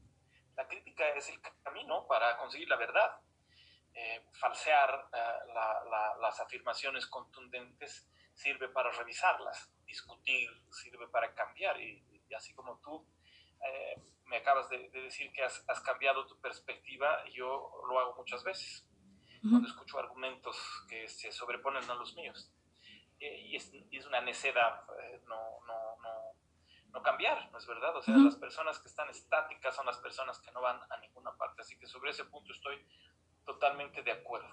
[0.57, 3.21] La crítica es el camino para conseguir la verdad.
[3.93, 5.53] Eh, falsear eh,
[6.21, 12.03] las afirmaciones contundentes sirve para revisarlas, discutir sirve para cambiar y,
[12.35, 13.07] así como tú
[13.65, 18.85] eh, me acabas de, decir que has, cambiado tu perspectiva, yo lo hago muchas veces
[19.41, 20.57] cuando escucho argumentos
[20.89, 22.51] que se sobreponen a los míos.
[23.19, 24.85] y, es, y, es, una necedad,
[25.25, 26.16] no, no, no,
[26.97, 27.95] no cambiar, ¿no es verdad?
[27.95, 31.31] O sea, las personas que están estáticas son las personas que no van a ninguna
[31.37, 31.61] parte.
[31.61, 32.83] Así que sobre ese punto estoy
[33.45, 34.49] totalmente de acuerdo.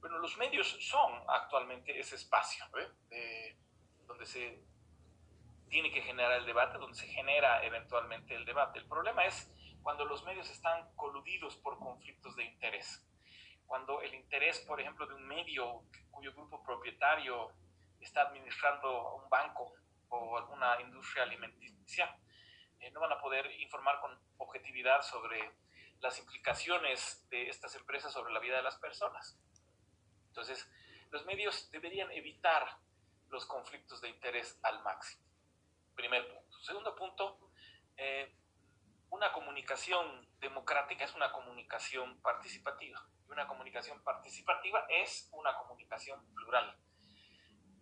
[0.00, 2.64] Bueno, los medios son actualmente ese espacio
[3.10, 3.58] ¿eh?
[4.06, 4.62] donde se
[5.68, 8.78] tiene que generar el debate, donde se genera eventualmente el debate.
[8.78, 13.04] El problema es cuando los medios están coludidos por conflictos de interés.
[13.66, 17.50] Cuando el interés, por ejemplo, de un medio cuyo grupo propietario
[18.00, 19.74] está administrando un banco
[20.08, 22.18] o alguna industria alimenticia,
[22.80, 25.52] eh, no van a poder informar con objetividad sobre
[26.00, 29.38] las implicaciones de estas empresas sobre la vida de las personas.
[30.28, 30.68] Entonces,
[31.10, 32.78] los medios deberían evitar
[33.28, 35.24] los conflictos de interés al máximo.
[35.94, 36.62] Primer punto.
[36.62, 37.50] Segundo punto,
[37.96, 38.34] eh,
[39.10, 43.02] una comunicación democrática es una comunicación participativa.
[43.26, 46.76] Y una comunicación participativa es una comunicación plural.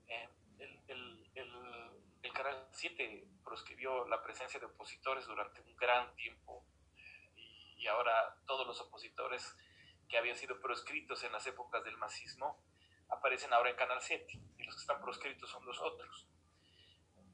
[0.07, 1.84] Eh, el, el
[2.35, 6.67] Canal 7 proscribió la presencia de opositores durante un gran tiempo
[7.77, 9.57] y ahora todos los opositores
[10.09, 12.61] que habían sido proscritos en las épocas del masismo
[13.09, 14.27] aparecen ahora en Canal 7
[14.59, 16.27] y los que están proscritos son los otros.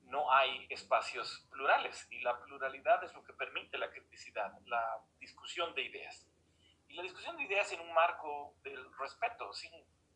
[0.03, 5.75] No hay espacios plurales y la pluralidad es lo que permite la criticidad, la discusión
[5.75, 6.27] de ideas.
[6.89, 9.73] Y la discusión de ideas en un marco del respeto, sin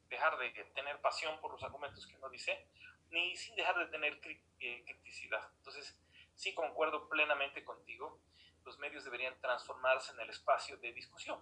[0.09, 2.68] dejar de tener pasión por los argumentos que uno dice,
[3.14, 4.20] ni sin dejar de tener
[4.59, 5.48] eh, criticidad.
[5.59, 5.96] Entonces,
[6.35, 8.20] sí concuerdo plenamente contigo,
[8.64, 11.40] los medios deberían transformarse en el espacio de discusión.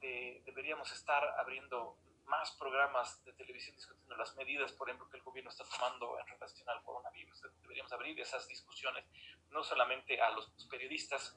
[0.00, 5.50] deberíamos estar abriendo más programas de televisión discutiendo las medidas, por ejemplo, que el gobierno
[5.50, 7.42] está tomando en relación al coronavirus.
[7.62, 9.04] Deberíamos abrir esas discusiones
[9.50, 11.36] no solamente a los periodistas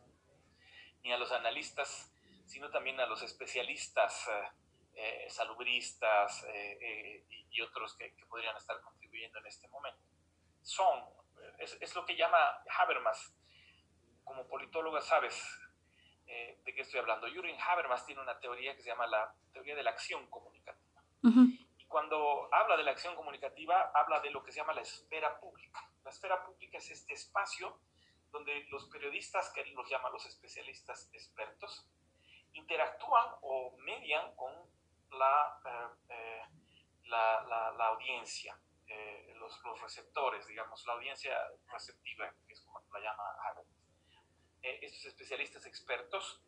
[1.04, 2.12] ni a los analistas,
[2.46, 4.28] sino también a los especialistas.
[4.28, 4.64] Eh,
[4.96, 8.80] eh, salubristas eh, eh, y, otros que, podrían estar
[9.14, 10.02] contribuyendo en este momento.
[10.62, 11.04] Son,
[11.60, 12.38] es, lo que llama
[12.80, 13.36] Habermas,
[14.24, 15.60] como politóloga sabes
[16.26, 17.28] de qué estoy hablando.
[17.28, 21.04] Jürgen Habermas tiene una teoría que se llama la teoría de la acción comunicativa.
[21.78, 25.40] Y cuando habla de la acción comunicativa, habla de lo que se llama la esfera
[25.40, 25.88] pública.
[26.04, 27.80] La esfera pública es este espacio
[28.32, 31.88] donde los periodistas, que él los llama los especialistas expertos,
[32.54, 34.52] interactúan o median con
[35.12, 36.42] la, eh, eh,
[37.06, 41.38] la, la, audiencia, eh, los, los, receptores, digamos, la audiencia
[41.72, 43.70] receptiva, que es como la llama Harold.
[44.62, 46.42] estos especialistas expertos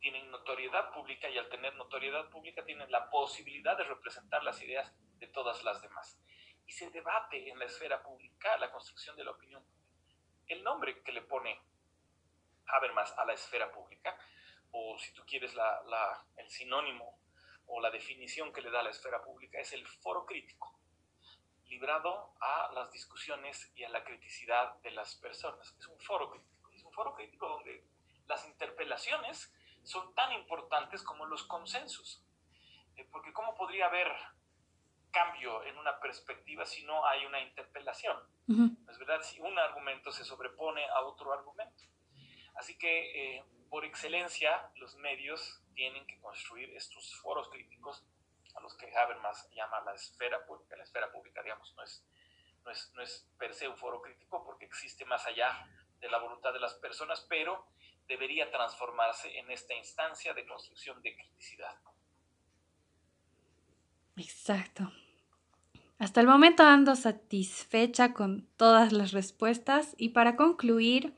[0.00, 4.92] tienen notoriedad pública y al tener notoriedad pública tienen la posibilidad de representar las ideas
[5.18, 6.20] de todas las demás.
[6.66, 9.82] Y se debate en la esfera pública la construcción de la opinión pública
[10.52, 11.60] el nombre que le pone
[12.66, 14.16] Habermas a la esfera pública,
[14.70, 15.52] o si tú quieres
[16.36, 17.18] el sinónimo
[17.66, 20.78] o la definición que le da la esfera pública, es el foro crítico,
[21.72, 25.74] librado a las discusiones y a la criticidad de las personas.
[25.78, 27.82] Es un foro crítico, es un foro crítico donde
[28.26, 29.50] las interpelaciones
[29.82, 32.22] son tan importantes como los consensos.
[32.96, 34.08] Eh, porque ¿cómo podría haber
[35.10, 38.18] cambio en una perspectiva si no hay una interpelación?
[38.90, 41.84] Es verdad, si un argumento se sobrepone a otro argumento.
[42.56, 48.04] Así que, eh, por excelencia, los medios tienen que construir estos foros críticos
[48.62, 50.76] los que Habermas llama la esfera pública.
[50.76, 52.06] La esfera pública, digamos, no es,
[52.64, 55.68] no es, no es per se un foro crítico porque existe más allá
[56.00, 57.66] de la voluntad de las personas, pero
[58.08, 61.76] debería transformarse en esta instancia de construcción de criticidad.
[64.16, 64.92] Exacto.
[65.98, 71.14] Hasta el momento ando satisfecha con todas las respuestas y para concluir...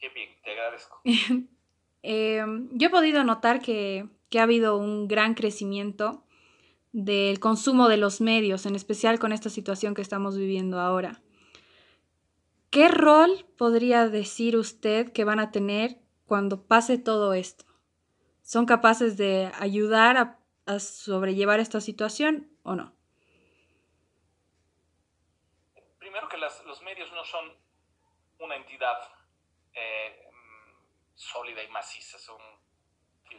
[0.00, 1.00] Qué bien, te agradezco.
[2.04, 6.24] Eh, yo he podido notar que, que ha habido un gran crecimiento
[6.92, 11.20] del consumo de los medios, en especial con esta situación que estamos viviendo ahora.
[12.70, 17.64] ¿Qué rol podría decir usted que van a tener cuando pase todo esto?
[18.42, 20.16] ¿Son capaces de ayudar
[20.66, 22.94] a, sobrellevar esta situación o no?
[25.98, 27.56] Primero que los medios no son
[28.38, 28.98] una entidad
[29.74, 30.28] eh,
[31.14, 32.40] sólida y maciza, son,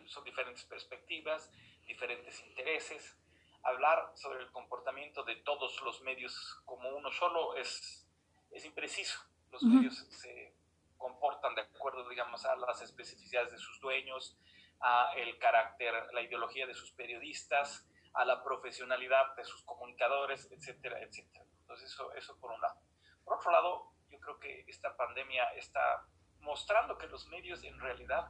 [0.06, 1.52] son diferentes perspectivas,
[1.88, 3.19] diferentes intereses.
[3.64, 8.08] Hablar sobre el comportamiento de todos los medios como uno solo es,
[8.52, 9.20] es impreciso.
[9.52, 10.54] Los medios se
[10.98, 14.38] comportan de acuerdo, digamos, a las especificidades de sus dueños,
[14.80, 21.02] a el carácter, la ideología de sus periodistas, a la profesionalidad de sus comunicadores, etcétera,
[21.02, 21.46] etcétera.
[21.62, 22.80] Entonces, eso, eso por un lado.
[23.24, 26.06] Por otro lado, yo creo que esta pandemia está
[26.42, 28.30] mostrando que los medios en realidad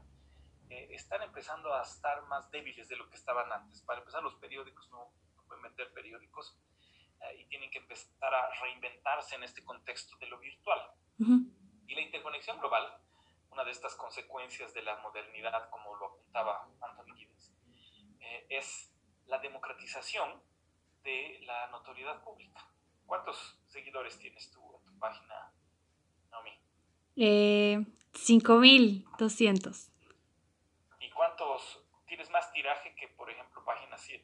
[0.69, 3.81] eh, están empezando a estar más débiles de lo que estaban antes.
[3.81, 5.11] Para empezar, los periódicos no,
[5.47, 6.55] pueden vender periódicos
[7.21, 10.79] eh, y tienen que empezar a reinventarse en este contexto de lo virtual.
[11.87, 12.85] Y la interconexión global,
[13.49, 17.51] una de estas consecuencias de la modernidad, como lo apuntaba Anthony Giddens,
[18.21, 18.93] eh, es
[19.25, 20.41] la democratización
[21.03, 22.65] de la notoriedad pública.
[23.05, 25.51] ¿Cuántos seguidores tienes tú en tu página,
[26.31, 26.51] Naomi?
[27.17, 29.89] Eh, 5.200.
[31.19, 34.23] ¿Y cuántos, tienes más tiraje que, por ejemplo, página 7?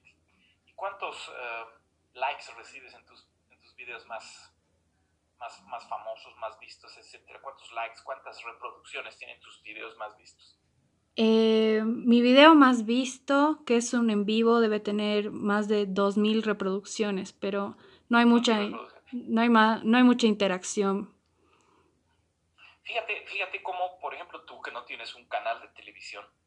[0.66, 1.66] ¿Y cuántos eh,
[2.14, 4.56] likes recibes en tus, en tus videos más,
[5.38, 7.42] más, más famosos, más vistos, etcétera?
[7.42, 10.58] ¿Cuántos likes, cuántas reproducciones tienen tus videos más vistos?
[11.18, 16.44] Eh, mi video más visto, que es un en vivo, debe tener más de 2.000
[16.44, 17.76] reproducciones, pero
[18.08, 18.58] no hay mucha,
[19.12, 21.14] no hay, no hay mucha interacción.
[22.84, 26.45] Fíjate, fíjate cómo, por ejemplo, tú que no tienes un canal de televisión, si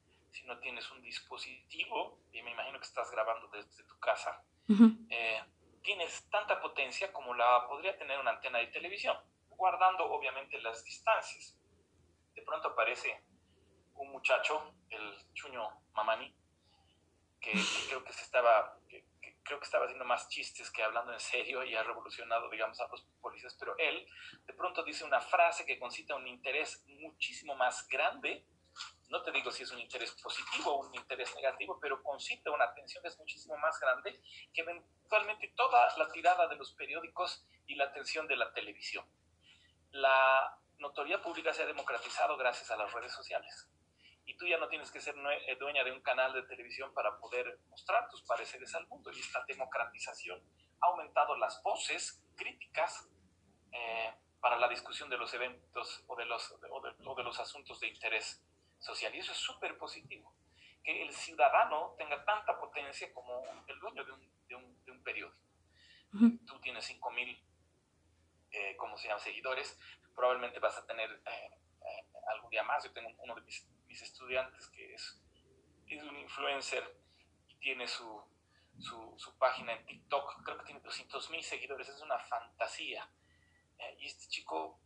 [0.49, 4.43] no tienes un dispositivo, y me imagino que estás grabando desde tu casa,
[5.83, 9.17] tienes tanta potencia como la podría tener una antena de televisión,
[9.51, 11.57] guardando obviamente las distancias.
[12.35, 13.23] De pronto aparece
[13.95, 16.35] un muchacho, el Chuño Mamani,
[17.41, 17.53] que,
[17.89, 18.79] creo que se estaba,
[19.43, 22.89] creo que estaba haciendo más chistes que hablando en serio y ha revolucionado, digamos, a
[22.89, 24.07] los policías, pero él
[24.47, 28.47] de pronto dice una frase que concita un interés muchísimo más grande
[29.09, 32.65] no te digo si es un interés positivo o un interés negativo, pero concita una
[32.65, 34.21] atención que es muchísimo más grande
[34.53, 39.07] que eventualmente toda la tirada de los periódicos y la atención de la televisión.
[39.93, 43.71] La notoriedad pública se ha democratizado gracias a las redes sociales.
[44.27, 45.15] Y tú ya no tienes que ser
[45.47, 49.11] eh, dueña de un canal de televisión para poder mostrar tus pareceres al mundo.
[49.11, 50.43] Y esta democratización
[50.81, 53.09] ha aumentado las voces críticas
[53.73, 57.89] eh, para la discusión de los eventos o de los, o de los asuntos de
[57.89, 58.45] interés
[58.79, 59.15] social.
[59.15, 60.35] Y eso es súper positivo.
[60.83, 65.03] Que el ciudadano tenga tanta potencia como el dueño de un, de un, de un
[65.03, 65.39] periódico.
[66.47, 67.43] Tú tienes 5.000,
[68.51, 69.79] eh, como se llama, seguidores,
[70.15, 71.51] probablemente vas a tener eh,
[71.83, 72.83] eh, algún día más.
[72.83, 75.21] Yo tengo uno de mis, mis estudiantes que es,
[75.87, 76.99] es, un influencer
[77.47, 78.23] y tiene su,
[78.79, 83.09] su, su, página en TikTok, creo que tiene 200.000 seguidores, es una fantasía.
[83.79, 84.81] Eh, y este chico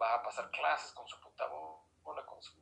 [0.00, 2.59] va a pasar clases con su puta su, con su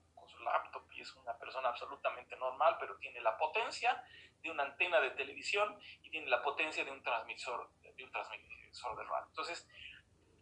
[0.53, 4.05] laptop y es una persona absolutamente normal, pero tiene la potencia
[4.43, 8.97] de una antena de televisión y tiene la potencia de un transmisor de, un transmisor
[8.97, 9.27] de radio.
[9.29, 9.69] Entonces,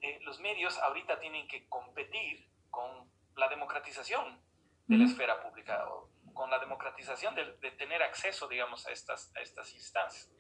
[0.03, 4.41] eh, los medios ahorita tienen que competir con la democratización
[4.87, 9.41] de la esfera pública, o con la democratización de, tener acceso, digamos, a estas, a
[9.41, 10.31] estas instancias.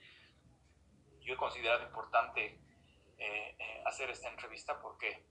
[1.21, 2.61] Yo he considerado importante
[3.19, 5.27] eh, eh, hacer esta entrevista porque,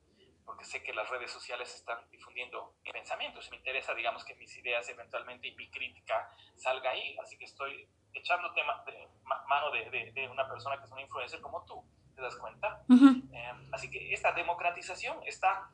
[0.45, 3.49] porque sé que las redes sociales están difundiendo pensamientos.
[3.49, 7.17] Me interesa, digamos, que mis ideas eventualmente y mi crítica salga ahí.
[7.21, 9.07] Así que estoy echando tema de,
[9.47, 11.83] mano de, de, una persona que es una influencer como tú,
[12.15, 12.83] ¿te das cuenta?
[12.89, 15.69] Eh, así que esta democratización está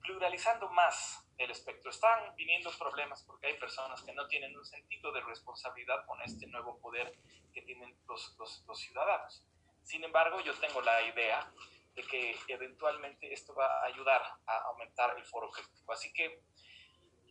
[0.00, 1.90] pluralizando más el espectro.
[1.90, 6.46] Están viniendo problemas porque hay personas que no tienen un sentido de responsabilidad con este
[6.46, 7.14] nuevo poder
[7.52, 9.44] que tienen los, los, los ciudadanos.
[9.82, 11.48] Sin embargo, yo tengo la idea
[11.96, 15.92] de que eventualmente esto va a ayudar a aumentar el foro crítico.
[15.92, 16.42] Así que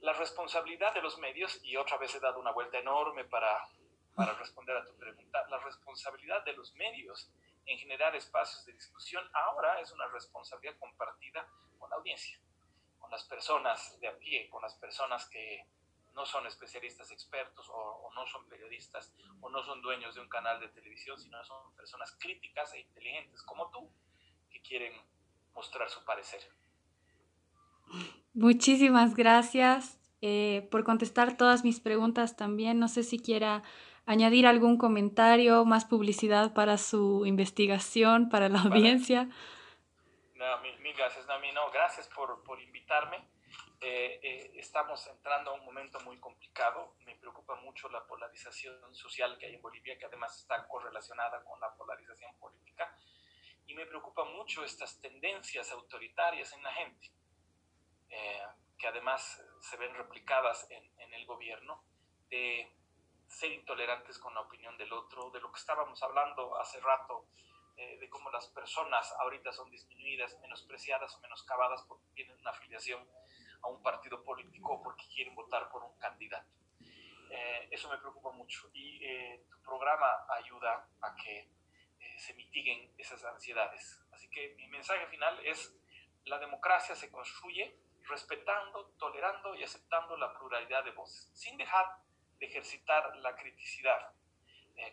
[0.01, 3.69] la responsabilidad de los medios, y otra vez he dado una vuelta enorme para,
[4.15, 7.31] para responder a tu pregunta, la responsabilidad de los medios
[7.67, 11.47] en generar espacios de discusión ahora es una responsabilidad compartida
[11.77, 12.39] con la audiencia,
[12.99, 15.67] con las personas de a pie, con las personas que
[16.13, 20.59] no son especialistas expertos o, no son periodistas o no son dueños de un canal
[20.59, 23.91] de televisión, sino son personas críticas e inteligentes como tú
[24.55, 24.93] que quieren
[25.53, 26.41] mostrar su parecer.
[28.33, 32.79] Muchísimas gracias eh, por contestar todas mis preguntas también.
[32.79, 33.63] No sé si quiera
[34.05, 39.29] añadir algún comentario, más publicidad para su investigación, para la audiencia.
[40.35, 41.51] No, mil, gracias, Nami.
[41.51, 43.17] No, gracias por, por invitarme.
[43.81, 46.95] Eh, eh, estamos entrando a un momento muy complicado.
[47.05, 51.59] Me preocupa mucho la polarización social que hay en Bolivia, que además está correlacionada con
[51.59, 52.94] la polarización política.
[53.67, 57.11] Y me preocupa mucho estas tendencias autoritarias en la gente,
[58.09, 58.41] eh,
[58.77, 61.83] que además se ven replicadas en, en el gobierno,
[62.29, 62.71] de
[63.27, 67.27] ser intolerantes con la opinión del otro, de lo que estábamos hablando hace rato,
[67.75, 73.05] de cómo las personas ahorita son disminuidas, menospreciadas o menoscabadas porque tienen una afiliación
[73.61, 76.47] a un partido político porque quieren votar por un candidato.
[77.29, 81.49] Eh, eso me preocupa mucho y eh, tu programa ayuda a que
[82.05, 84.01] eh, se mitiguen esas ansiedades.
[84.11, 85.75] Así que mi mensaje final es,
[86.25, 87.77] la democracia se construye
[88.07, 91.85] respetando, tolerando y aceptando la pluralidad de voces, sin dejar
[92.39, 94.11] de ejercitar la criticidad,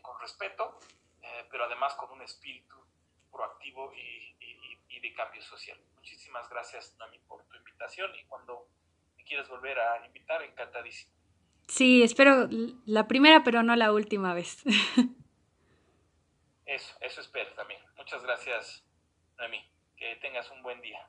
[0.00, 0.78] con respeto,
[1.50, 2.76] pero además con un espíritu
[3.30, 4.36] proactivo y,
[4.88, 5.78] y de cambio social.
[5.96, 8.68] Muchísimas gracias, Nami, por tu invitación y cuando
[9.16, 11.12] me quieras volver a invitar, encantadísimo.
[11.68, 12.48] Sí, espero
[12.84, 14.62] la primera, pero no la última vez.
[16.72, 17.82] Eso, eso espero también.
[17.98, 18.82] Muchas gracias,
[19.36, 19.62] Nami.
[19.94, 21.06] Que tengas un buen día.